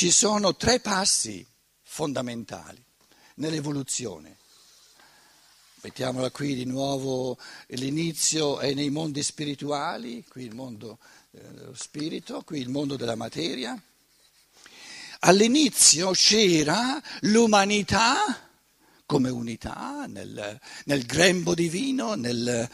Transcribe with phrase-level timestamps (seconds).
[0.00, 1.46] ci sono tre passi
[1.82, 2.82] fondamentali
[3.34, 4.38] nell'evoluzione.
[5.82, 10.98] Mettiamola qui di nuovo, l'inizio è nei mondi spirituali, qui il mondo
[11.32, 13.78] eh, dello spirito, qui il mondo della materia.
[15.18, 18.48] All'inizio c'era l'umanità
[19.04, 22.66] come unità nel, nel grembo divino, nel,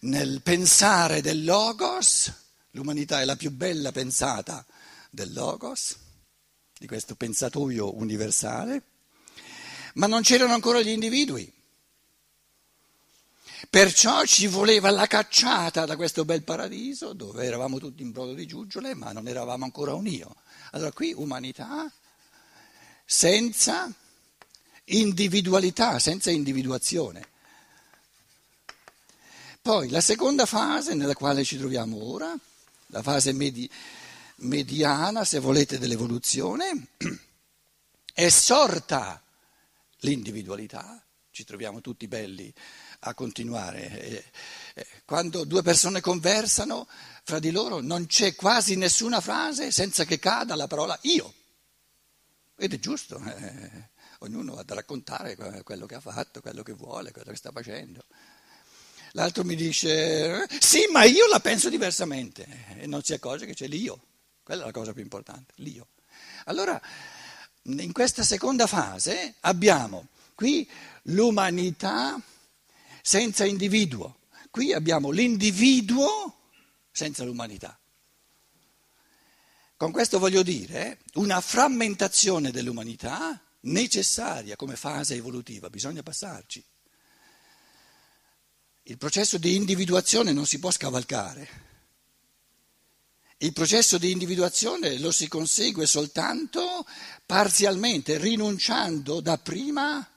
[0.00, 2.32] nel pensare del Logos.
[2.70, 4.66] L'umanità è la più bella pensata
[5.10, 5.98] del Logos,
[6.78, 8.82] di questo pensatoio universale,
[9.94, 11.52] ma non c'erano ancora gli individui.
[13.70, 18.46] Perciò ci voleva la cacciata da questo bel paradiso dove eravamo tutti in brodo di
[18.46, 20.36] giuggiole, ma non eravamo ancora un io.
[20.72, 21.90] Allora qui umanità
[23.04, 23.90] senza
[24.84, 27.34] individualità, senza individuazione.
[29.62, 32.32] Poi la seconda fase nella quale ci troviamo ora,
[32.88, 33.68] la fase medi-
[34.36, 36.88] mediana, se volete, dell'evoluzione,
[38.12, 39.22] è sorta
[40.00, 42.52] l'individualità, ci troviamo tutti belli
[43.00, 44.24] a continuare.
[45.04, 46.88] Quando due persone conversano
[47.24, 51.32] fra di loro non c'è quasi nessuna frase senza che cada la parola io.
[52.56, 57.12] Ed è giusto, eh, ognuno ha da raccontare quello che ha fatto, quello che vuole,
[57.12, 58.04] quello che sta facendo.
[59.12, 62.46] L'altro mi dice, sì, ma io la penso diversamente
[62.78, 64.00] e non si accorge che c'è l'io,
[64.46, 65.88] quella è la cosa più importante, l'io.
[66.44, 66.80] Allora,
[67.62, 70.70] in questa seconda fase abbiamo qui
[71.02, 72.16] l'umanità
[73.02, 74.18] senza individuo.
[74.48, 76.52] Qui abbiamo l'individuo
[76.92, 77.76] senza l'umanità.
[79.76, 86.64] Con questo voglio dire una frammentazione dell'umanità necessaria come fase evolutiva, bisogna passarci.
[88.84, 91.65] Il processo di individuazione non si può scavalcare.
[93.38, 96.86] Il processo di individuazione lo si consegue soltanto
[97.26, 100.08] parzialmente, rinunciando da prima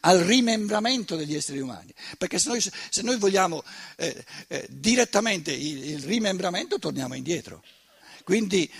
[0.00, 3.62] al rimembramento degli esseri umani, perché se noi, se noi vogliamo
[3.96, 7.62] eh, eh, direttamente il, il rimembramento torniamo indietro.
[8.24, 8.70] Quindi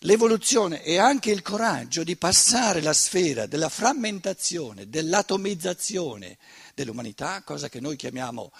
[0.00, 6.38] l'evoluzione è anche il coraggio di passare la sfera della frammentazione, dell'atomizzazione
[6.74, 8.52] dell'umanità, cosa che noi chiamiamo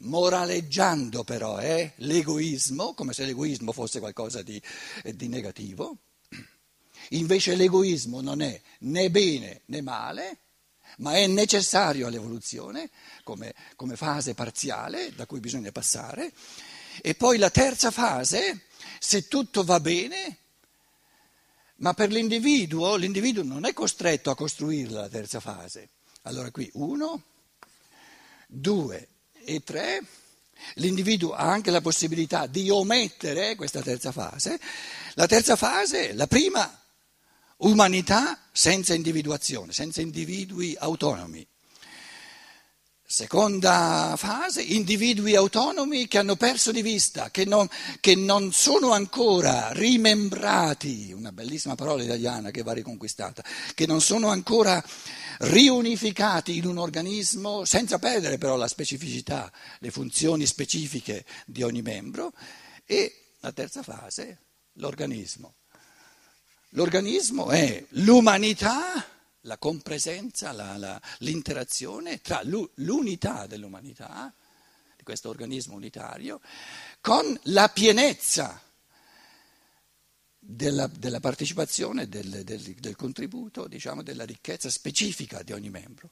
[0.00, 4.60] moraleggiando però eh, l'egoismo, come se l'egoismo fosse qualcosa di,
[5.02, 5.98] eh, di negativo.
[7.10, 10.38] Invece l'egoismo non è né bene né male,
[10.98, 12.90] ma è necessario all'evoluzione
[13.22, 16.32] come, come fase parziale da cui bisogna passare.
[17.00, 18.64] E poi la terza fase,
[18.98, 20.38] se tutto va bene,
[21.76, 25.90] ma per l'individuo, l'individuo non è costretto a costruirla la terza fase.
[26.22, 27.22] Allora qui uno,
[28.48, 29.08] due
[29.48, 30.02] e tre,
[30.74, 34.60] l'individuo ha anche la possibilità di omettere questa terza fase.
[35.14, 36.78] La terza fase, la prima
[37.58, 41.44] Umanità senza individuazione, senza individui autonomi.
[43.04, 49.72] Seconda fase, individui autonomi che hanno perso di vista, che non, che non, sono ancora
[49.72, 53.42] rimembrati, una bellissima parola italiana che va riconquistata,
[53.74, 54.80] che non sono ancora
[55.38, 62.32] riunificati in un organismo senza perdere però la specificità, le funzioni specifiche di ogni membro.
[62.84, 64.38] E la terza fase,
[64.74, 65.54] l'organismo
[66.72, 69.02] L'organismo è l'umanità,
[69.42, 74.32] la compresenza, la, la, l'interazione tra l'unità dell'umanità,
[74.94, 76.42] di questo organismo unitario,
[77.00, 78.60] con la pienezza
[80.50, 86.10] della, della partecipazione, del, del, del contributo, diciamo, della ricchezza specifica di ogni membro.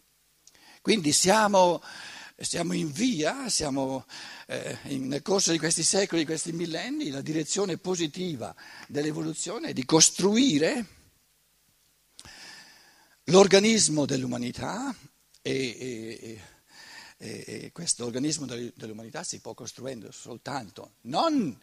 [0.82, 1.82] Quindi siamo
[2.38, 4.04] siamo in via, siamo
[4.46, 8.54] eh, in, nel corso di questi secoli, di questi millenni, la direzione positiva
[8.88, 10.86] dell'evoluzione è di costruire
[13.25, 14.94] l'organismo dell'umanità
[15.41, 16.38] e,
[17.16, 21.58] e, e questo organismo dell'umanità si può costruendo soltanto non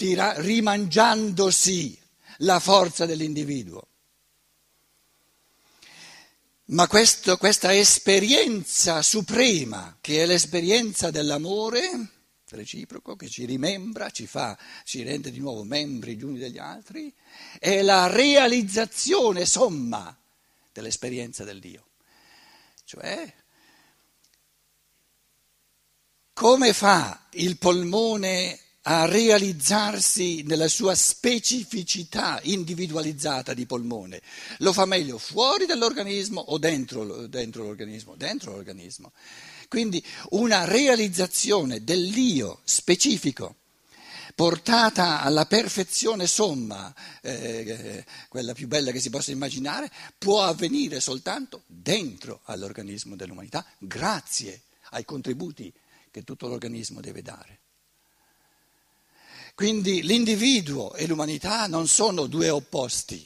[0.00, 2.00] tira, rimangiandosi
[2.38, 3.86] la forza dell'individuo,
[6.68, 12.12] ma questo, questa esperienza suprema, che è l'esperienza dell'amore
[12.48, 17.14] reciproco, che ci rimembra, ci fa, ci rende di nuovo membri gli uni degli altri,
[17.58, 20.18] è la realizzazione somma
[20.72, 21.88] dell'esperienza del Dio.
[22.84, 23.34] Cioè,
[26.32, 34.22] come fa il polmone a realizzarsi nella sua specificità individualizzata di polmone.
[34.58, 38.14] Lo fa meglio fuori dall'organismo o dentro, dentro l'organismo?
[38.16, 39.12] Dentro l'organismo.
[39.68, 43.56] Quindi una realizzazione dell'io specifico,
[44.34, 51.62] portata alla perfezione somma, eh, quella più bella che si possa immaginare, può avvenire soltanto
[51.66, 55.72] dentro all'organismo dell'umanità, grazie ai contributi
[56.10, 57.58] che tutto l'organismo deve dare.
[59.60, 63.22] Quindi l'individuo e l'umanità non sono due opposti,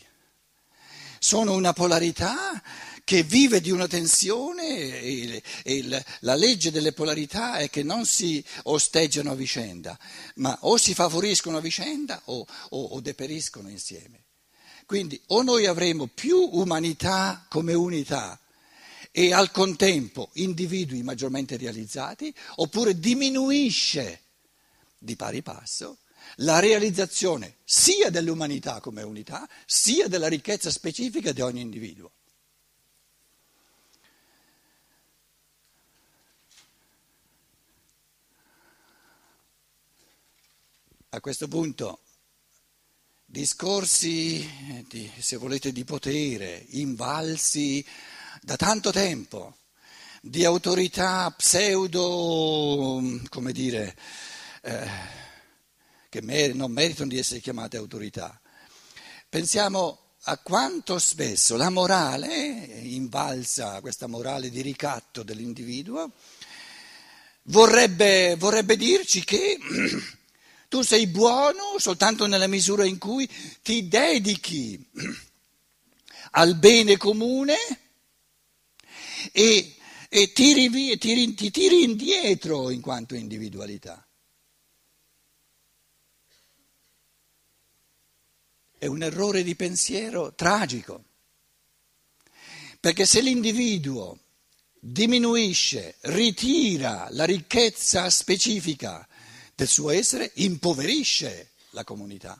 [1.20, 2.60] sono una polarità
[3.04, 8.44] che vive di una tensione e, e la legge delle polarità è che non si
[8.64, 9.96] osteggiano a vicenda,
[10.34, 14.25] ma o si favoriscono a vicenda o, o, o deperiscono insieme.
[14.87, 18.40] Quindi o noi avremo più umanità come unità
[19.12, 24.22] e al contempo individui maggiormente realizzati, oppure diminuisce
[24.98, 25.98] di pari passo
[26.37, 32.11] la realizzazione sia dell'umanità come unità, sia della ricchezza specifica di ogni individuo.
[41.11, 42.00] A questo punto
[43.25, 44.49] discorsi,
[44.88, 47.85] di, se volete, di potere, invalsi
[48.41, 49.56] da tanto tempo,
[50.21, 53.97] di autorità pseudo, come dire,
[54.62, 55.23] eh,
[56.20, 58.40] che non meritano di essere chiamate autorità.
[59.28, 62.37] Pensiamo a quanto spesso la morale,
[62.82, 66.12] invalsa questa morale di ricatto dell'individuo,
[67.44, 69.58] vorrebbe, vorrebbe dirci che
[70.69, 73.28] Tu sei buono soltanto nella misura in cui
[73.62, 74.84] ti dedichi
[76.32, 77.56] al bene comune
[79.31, 79.76] e,
[80.08, 84.05] e tiri, tiri, ti tiri indietro in quanto individualità.
[88.84, 91.04] È un errore di pensiero tragico,
[92.78, 94.19] perché se l'individuo
[94.78, 99.08] diminuisce, ritira la ricchezza specifica
[99.54, 102.38] del suo essere impoverisce la comunità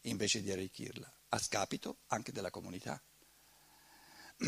[0.00, 3.00] invece di arricchirla, a scapito anche della comunità.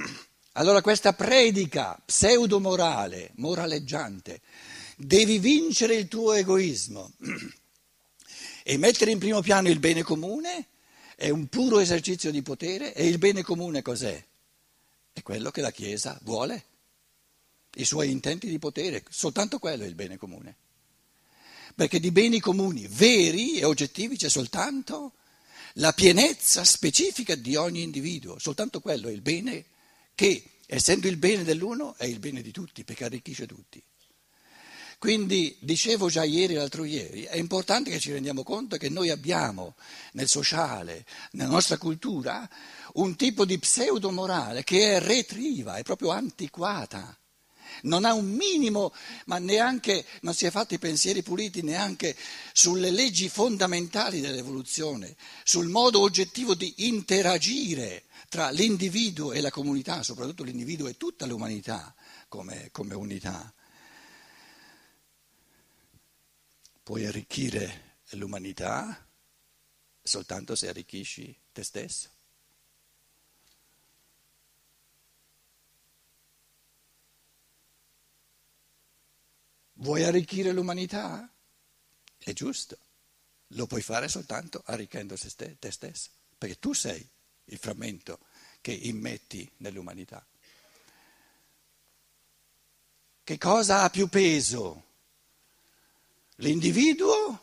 [0.55, 4.41] Allora questa predica pseudo-morale, moraleggiante,
[4.97, 7.13] devi vincere il tuo egoismo
[8.65, 10.71] e mettere in primo piano il bene comune
[11.19, 14.25] è un puro esercizio di potere e il bene comune cos'è?
[15.13, 16.65] È quello che la Chiesa vuole,
[17.75, 20.57] i suoi intenti di potere, soltanto quello è il bene comune
[21.79, 25.13] perché di beni comuni veri e oggettivi c'è soltanto
[25.75, 29.65] la pienezza specifica di ogni individuo, soltanto quello è il bene
[30.17, 33.81] che, essendo il bene dell'uno, è il bene di tutti, perché arricchisce tutti.
[34.99, 39.11] Quindi, dicevo già ieri e l'altro ieri, è importante che ci rendiamo conto che noi
[39.11, 39.77] abbiamo
[40.13, 42.49] nel sociale, nella nostra cultura,
[42.95, 47.17] un tipo di pseudo-morale che è retriva, è proprio antiquata
[47.83, 48.93] non ha un minimo,
[49.27, 52.17] ma neanche, non si è fatto i pensieri puliti neanche
[52.53, 60.43] sulle leggi fondamentali dell'evoluzione, sul modo oggettivo di interagire tra l'individuo e la comunità, soprattutto
[60.43, 61.95] l'individuo e tutta l'umanità
[62.29, 63.53] come, come unità.
[66.89, 69.07] Puoi arricchire l'umanità
[70.01, 72.09] soltanto se arricchisci te stesso.
[79.75, 81.31] Vuoi arricchire l'umanità?
[82.17, 82.79] È giusto,
[83.49, 85.15] lo puoi fare soltanto arricchendo
[85.59, 86.09] te stesso,
[86.39, 87.07] perché tu sei
[87.45, 88.19] il frammento
[88.63, 90.27] che immetti nell'umanità.
[93.25, 94.88] Che cosa ha più peso?
[96.41, 97.43] L'individuo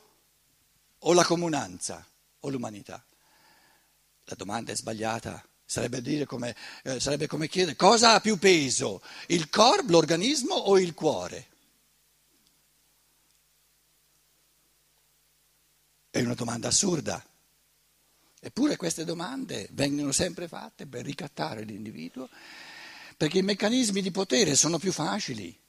[0.99, 2.05] o la comunanza
[2.39, 3.03] o l'umanità?
[4.25, 9.49] La domanda è sbagliata, sarebbe, come, eh, sarebbe come chiedere cosa ha più peso, il
[9.49, 11.47] corpo, l'organismo o il cuore?
[16.09, 17.21] È una domanda assurda.
[18.39, 22.29] Eppure queste domande vengono sempre fatte per ricattare l'individuo,
[23.17, 25.59] perché i meccanismi di potere sono più facili.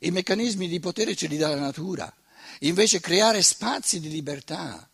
[0.00, 2.14] I meccanismi di potere ce li dà la natura.
[2.60, 4.88] Invece creare spazi di libertà,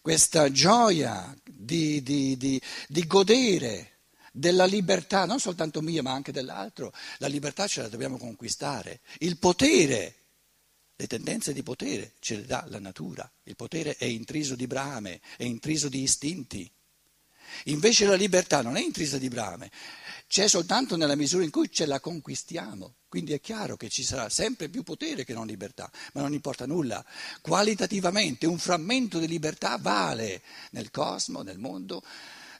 [0.00, 3.98] questa gioia di, di, di, di godere
[4.32, 9.00] della libertà, non soltanto mia ma anche dell'altro, la libertà ce la dobbiamo conquistare.
[9.18, 10.14] Il potere
[10.96, 15.20] le tendenze di potere ce le dà la natura, il potere è intriso di brame,
[15.36, 16.70] è intriso di istinti.
[17.64, 19.70] Invece la libertà non è intrisa di brame,
[20.26, 22.94] c'è soltanto nella misura in cui ce la conquistiamo.
[23.08, 26.66] Quindi è chiaro che ci sarà sempre più potere che non libertà, ma non importa
[26.66, 27.04] nulla.
[27.40, 32.02] Qualitativamente un frammento di libertà vale nel cosmo, nel mondo,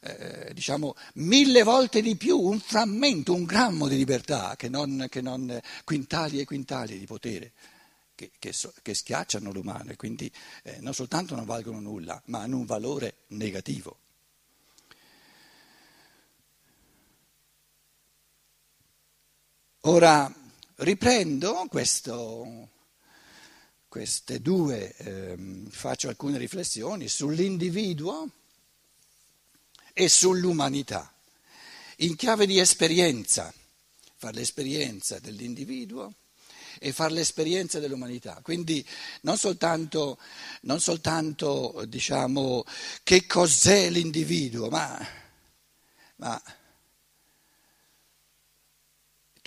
[0.01, 5.21] eh, diciamo mille volte di più un frammento, un grammo di libertà che non, che
[5.21, 7.53] non quintali e quintali di potere
[8.15, 10.31] che, che, che schiacciano l'umano e quindi
[10.63, 13.97] eh, non soltanto non valgono nulla, ma hanno un valore negativo.
[19.85, 20.31] Ora
[20.75, 22.69] riprendo questo,
[23.87, 25.35] queste due, eh,
[25.69, 28.29] faccio alcune riflessioni sull'individuo
[29.91, 31.11] e sull'umanità,
[31.97, 33.51] in chiave di esperienza,
[34.17, 36.13] fare l'esperienza dell'individuo
[36.77, 38.39] e fare l'esperienza dell'umanità.
[38.43, 38.87] Quindi
[39.21, 40.19] non soltanto,
[40.61, 42.65] non soltanto diciamo,
[43.01, 45.07] che cos'è l'individuo, ma,
[46.17, 46.39] ma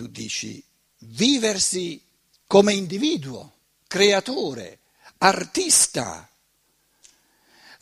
[0.05, 0.63] tu dici
[0.99, 2.03] viversi
[2.47, 3.53] come individuo,
[3.87, 4.81] creatore,
[5.19, 6.29] artista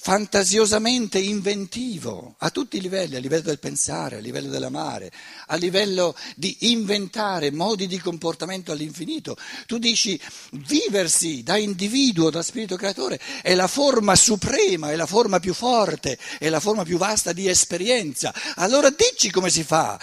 [0.04, 5.12] fantasiosamente inventivo a tutti i livelli, a livello del pensare, a livello dell'amare,
[5.47, 9.37] a livello di inventare modi di comportamento all'infinito.
[9.64, 10.21] Tu dici
[10.66, 16.18] viversi da individuo, da spirito creatore, è la forma suprema, è la forma più forte,
[16.40, 18.35] è la forma più vasta di esperienza.
[18.56, 20.00] Allora dici come si fa,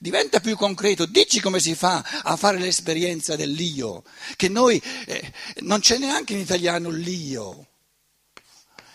[0.00, 4.02] diventa più concreto, dici come si fa a fare l'esperienza dell'io,
[4.34, 7.68] che noi eh, non c'è neanche in italiano l'io.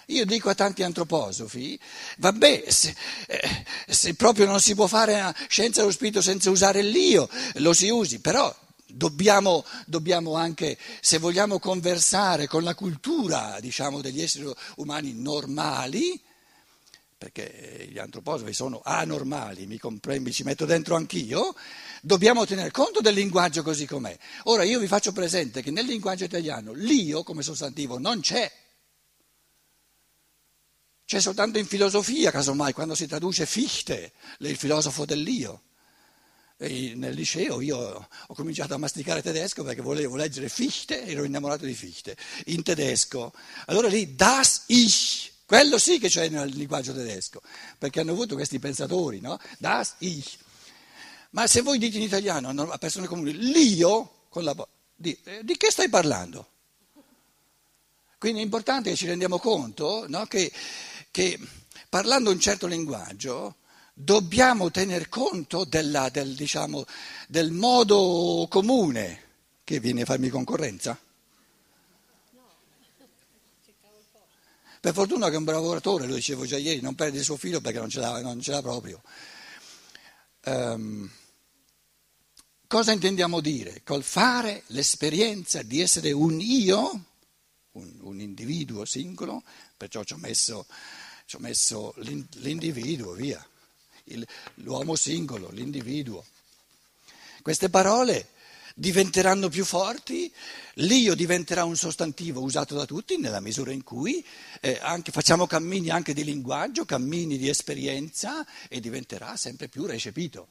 [0.08, 1.80] Io dico a tanti antroposofi,
[2.18, 2.96] vabbè, se,
[3.28, 7.74] eh, se proprio non si può fare una scienza dello spirito senza usare l'io, lo
[7.74, 8.54] si usi, però
[8.96, 16.22] Dobbiamo, dobbiamo, anche, se vogliamo conversare con la cultura diciamo, degli esseri umani normali,
[17.18, 19.80] perché gli antroposofi sono anormali, mi,
[20.20, 21.56] mi ci metto dentro anch'io,
[22.02, 24.16] dobbiamo tener conto del linguaggio così com'è.
[24.44, 28.52] Ora io vi faccio presente che nel linguaggio italiano l'io come sostantivo non c'è.
[31.14, 35.62] C'è soltanto in filosofia, casomai, quando si traduce Fichte, il filosofo dell'io.
[36.58, 41.66] E nel liceo io ho cominciato a masticare tedesco perché volevo leggere Fichte, ero innamorato
[41.66, 43.32] di Fichte, in tedesco.
[43.68, 47.44] Allora lì, das Ich, quello sì che c'è nel linguaggio tedesco,
[47.78, 49.40] perché hanno avuto questi pensatori, no?
[49.60, 50.38] Das Ich.
[51.30, 54.56] Ma se voi dite in italiano a persone comuni, l'io, con la,
[54.96, 56.48] di, eh, di che stai parlando?
[58.18, 60.52] Quindi è importante che ci rendiamo conto no, che
[61.14, 61.40] che
[61.90, 63.58] parlando un certo linguaggio
[63.94, 66.86] dobbiamo tener conto della, del, diciamo,
[67.28, 69.22] del modo comune
[69.64, 71.00] che viene a farmi concorrenza.
[74.80, 77.38] Per fortuna che è un bravo oratore, lo dicevo già ieri, non perde il suo
[77.38, 79.00] filo perché non ce l'ha, non ce l'ha proprio.
[80.46, 81.10] Um,
[82.66, 83.82] cosa intendiamo dire?
[83.84, 87.06] Col fare l'esperienza di essere un io,
[87.74, 89.44] un, un individuo singolo,
[89.78, 90.66] perciò ci ho messo
[91.26, 93.46] ci ho messo l'individuo, via,
[94.06, 94.26] Il,
[94.56, 96.24] l'uomo singolo, l'individuo.
[97.42, 98.30] Queste parole
[98.76, 100.32] diventeranno più forti,
[100.76, 104.26] l'io diventerà un sostantivo usato da tutti nella misura in cui
[104.62, 110.48] eh, anche, facciamo cammini anche di linguaggio, cammini di esperienza e diventerà sempre più recepito.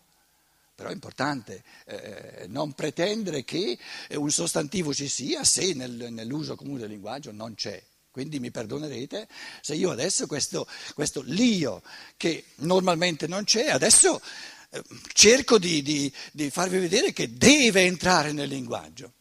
[0.75, 3.79] Però è importante eh, non pretendere che
[4.14, 7.83] un sostantivo ci sia se nel, nell'uso comune del linguaggio non c'è.
[8.12, 9.26] Quindi mi perdonerete
[9.62, 11.83] se io adesso questo, questo l'io
[12.19, 14.21] che normalmente non c'è, adesso
[14.69, 14.83] eh,
[15.14, 19.14] cerco di, di, di farvi vedere che deve entrare nel linguaggio.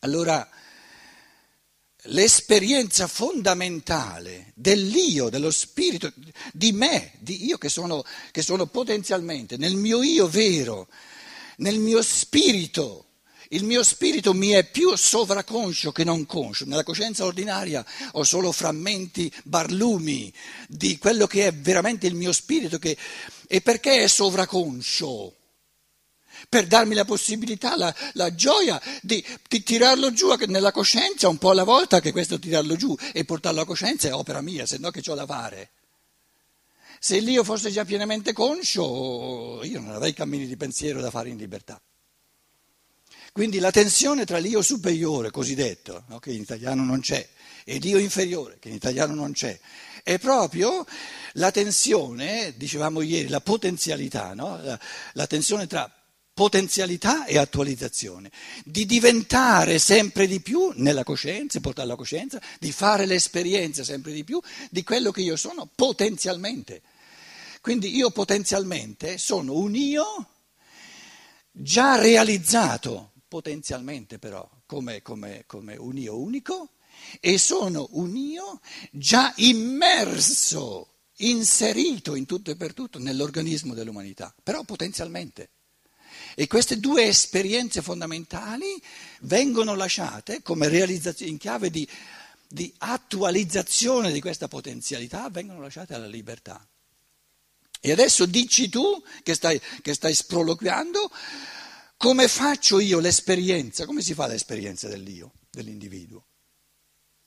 [0.00, 0.48] Allora,
[2.06, 6.12] l'esperienza fondamentale dell'io, dello spirito,
[6.52, 10.88] di me, di io che sono, che sono potenzialmente, nel mio io vero,
[11.58, 13.05] nel mio spirito,
[13.50, 16.64] il mio spirito mi è più sovraconscio che non conscio.
[16.64, 20.32] Nella coscienza ordinaria ho solo frammenti, barlumi
[20.68, 22.78] di quello che è veramente il mio spirito.
[22.78, 22.96] Che...
[23.46, 25.34] E perché è sovraconscio?
[26.48, 31.50] Per darmi la possibilità, la, la gioia di, di, tirarlo giù nella coscienza un po'
[31.50, 34.90] alla volta, che questo tirarlo giù e portarlo alla coscienza è opera mia, se no
[34.90, 35.70] che ho da fare.
[36.98, 41.36] Se l'io fosse già pienamente conscio, io non avrei cammini di pensiero da fare in
[41.36, 41.80] libertà.
[43.36, 47.28] Quindi la tensione tra l'io superiore, cosiddetto, no, che in italiano non c'è,
[47.64, 49.60] e l'io inferiore, che in italiano non c'è,
[50.02, 50.86] è proprio
[51.32, 54.58] la tensione, dicevamo ieri, la potenzialità, no?
[54.62, 54.80] la,
[55.12, 55.86] la tensione tra
[56.32, 58.30] potenzialità e attualizzazione,
[58.64, 64.24] di diventare sempre di più nella coscienza, portare la coscienza, di fare l'esperienza sempre di
[64.24, 64.40] più
[64.70, 66.80] di quello che io sono potenzialmente.
[67.60, 70.26] Quindi io potenzialmente sono un io
[71.52, 76.70] già realizzato potenzialmente però come, come, come un io unico
[77.20, 84.62] e sono un io già immerso, inserito in tutto e per tutto nell'organismo dell'umanità, però
[84.62, 85.50] potenzialmente.
[86.34, 88.80] E queste due esperienze fondamentali
[89.20, 90.68] vengono lasciate come
[91.18, 91.86] in chiave di,
[92.48, 96.66] di attualizzazione di questa potenzialità, vengono lasciate alla libertà.
[97.82, 101.10] E adesso dici tu che stai, che stai sproloquiando,
[101.96, 103.86] come faccio io l'esperienza?
[103.86, 106.26] Come si fa l'esperienza dell'io, dell'individuo?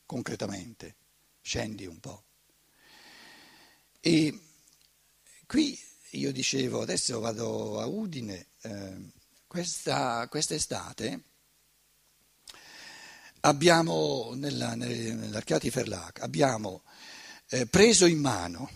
[0.05, 0.95] Concretamente,
[1.41, 2.23] scendi un po'.
[3.99, 4.39] E
[5.45, 5.77] qui
[6.11, 9.11] io dicevo, adesso vado a Udine, eh,
[9.47, 11.23] questa, quest'estate
[13.41, 16.83] abbiamo, nella, nell'Archiati Ferlac, abbiamo
[17.49, 18.69] eh, preso in mano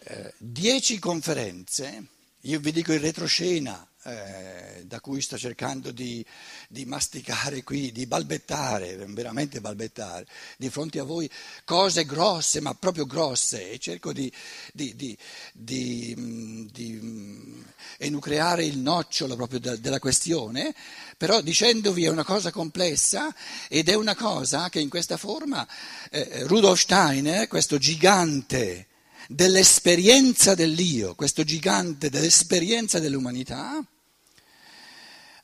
[0.00, 2.08] eh, dieci conferenze,
[2.46, 6.22] io vi dico in retroscena, eh, da cui sto cercando di,
[6.68, 10.26] di, masticare qui, di balbettare, veramente balbettare,
[10.58, 11.30] di fronte a voi
[11.64, 14.30] cose grosse, ma proprio grosse, e cerco di,
[14.74, 15.16] di,
[15.54, 17.62] di mm,
[17.96, 20.74] enucleare il nocciolo proprio de, della questione,
[21.16, 23.34] però dicendovi è una cosa complessa
[23.68, 25.66] ed è una cosa che in questa forma
[26.10, 28.88] eh, Rudolf Steiner, questo gigante,
[29.28, 33.84] dell'esperienza dell'io, questo gigante dell'esperienza dell'umanità,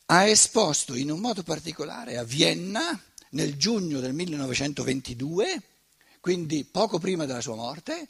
[0.07, 5.63] ha esposto in un modo particolare a Vienna nel giugno del 1922,
[6.21, 8.09] quindi poco prima della sua morte,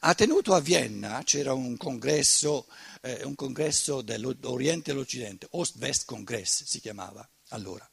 [0.00, 2.66] ha tenuto a Vienna, c'era un congresso,
[3.02, 7.88] eh, un congresso dell'Oriente e dell'Occidente, Ost-West Congress si chiamava allora,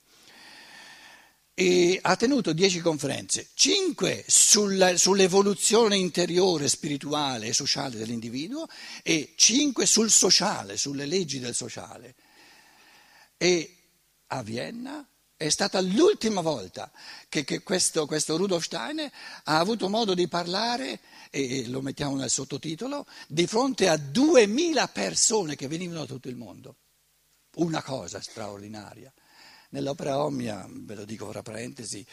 [1.59, 8.67] e ha tenuto dieci conferenze, cinque sulla, sull'evoluzione interiore, spirituale e sociale dell'individuo
[9.01, 12.13] e cinque sul sociale, sulle leggi del sociale.
[13.37, 13.75] E
[14.27, 15.03] a Vienna
[15.35, 16.91] è stata l'ultima volta
[17.27, 19.11] che, che questo, questo, Rudolf Steiner
[19.45, 20.99] ha avuto modo di parlare,
[21.31, 26.35] e lo mettiamo nel sottotitolo, di fronte a duemila persone che venivano da tutto il
[26.35, 26.75] mondo.
[27.55, 29.11] Una cosa straordinaria.
[29.69, 32.05] Nell'opera Omnia, ve lo dico fra parentesi,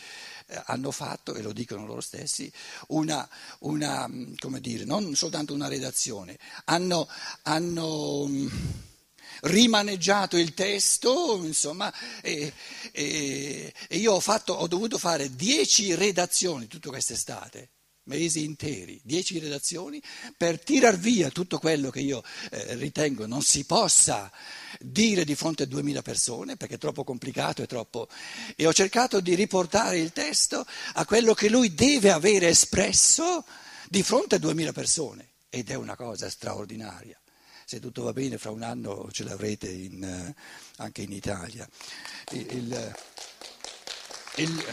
[0.46, 2.50] eh, hanno fatto, e lo dicono loro stessi,
[2.88, 3.28] una,
[3.61, 7.08] una come dire, non soltanto una redazione, hanno,
[7.42, 8.48] hanno mm,
[9.42, 12.52] rimaneggiato il testo, insomma, e,
[12.92, 17.70] e, e io ho, fatto, ho dovuto fare dieci redazioni tutta quest'estate
[18.05, 20.02] mesi interi, dieci redazioni,
[20.37, 24.31] per tirar via tutto quello che io eh, ritengo non si possa
[24.85, 28.09] dire di fronte a duemila persone, perché è troppo complicato e troppo...
[28.57, 33.44] E ho cercato di riportare il testo a quello che lui deve avere espresso
[33.88, 37.18] di fronte a duemila persone, ed è una cosa straordinaria.
[37.64, 40.35] Se tutto va bene, fra un anno ce l'avrete in, eh,
[40.77, 41.66] anche in Italia.
[42.33, 42.94] Il, il,
[44.37, 44.64] il,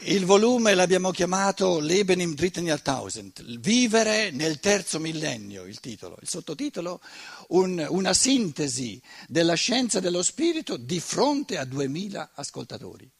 [0.00, 6.18] Il volume l'abbiamo chiamato Leben im dritten Jahrtausend, Vivere nel terzo millennio, il titolo.
[6.20, 7.00] Il sottotitolo,
[7.48, 13.10] un, una sintesi della scienza dello spirito di fronte a duemila ascoltatori.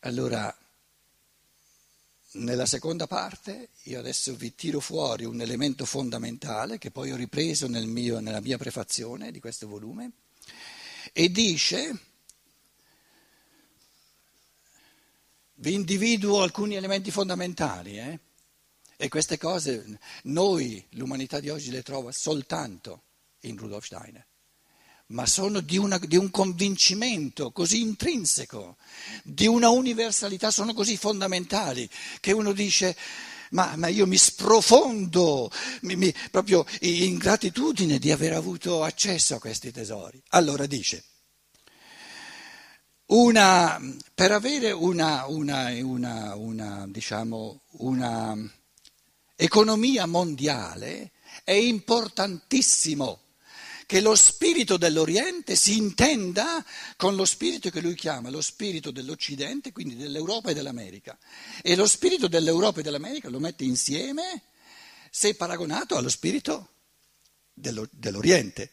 [0.00, 0.54] Allora,
[2.32, 7.68] nella seconda parte io adesso vi tiro fuori un elemento fondamentale che poi ho ripreso
[7.68, 10.12] nel mio, nella mia prefazione di questo volume
[11.12, 12.10] e dice
[15.62, 18.18] vi individuo alcuni elementi fondamentali eh?
[18.96, 23.02] e queste cose noi, l'umanità di oggi, le trova soltanto
[23.42, 24.26] in Rudolf Steiner,
[25.08, 28.76] ma sono di, una, di un convincimento così intrinseco,
[29.22, 31.88] di una universalità, sono così fondamentali
[32.20, 32.96] che uno dice...
[33.52, 35.50] Ma, ma, io mi sprofondo
[35.82, 40.18] mi, mi, proprio in gratitudine di aver avuto accesso a questi tesori.
[40.28, 41.04] Allora dice,
[43.12, 43.78] una,
[44.14, 47.60] per avere una, una, una diciamo,
[49.36, 51.12] economia mondiale
[51.44, 53.20] è importantissimo
[53.86, 56.64] che lo spirito dell'Oriente si intenda
[56.96, 61.18] con lo spirito che lui chiama lo spirito dell'Occidente, quindi dell'Europa e dell'America.
[61.60, 64.44] E lo spirito dell'Europa e dell'America lo mette insieme
[65.10, 66.70] se paragonato allo spirito
[67.52, 68.70] dell'Oriente.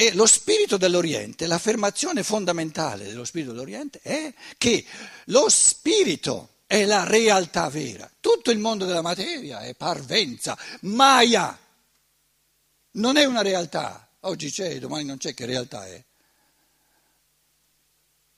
[0.00, 4.84] E lo spirito dell'Oriente, l'affermazione fondamentale dello spirito dell'Oriente è che
[5.24, 8.08] lo spirito è la realtà vera.
[8.20, 11.58] Tutto il mondo della materia è parvenza, maya.
[12.92, 14.08] Non è una realtà.
[14.20, 16.04] Oggi c'è, domani non c'è, che realtà è?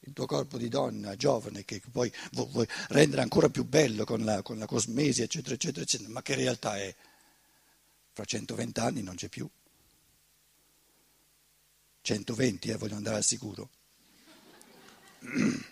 [0.05, 4.41] il tuo corpo di donna giovane che poi vuoi rendere ancora più bello con la,
[4.41, 6.97] con la cosmesi, eccetera, eccetera, eccetera, ma che realtà è?
[8.15, 9.47] Fra 120 anni non c'è più.
[12.03, 13.71] 120, eh, voglio andare al sicuro.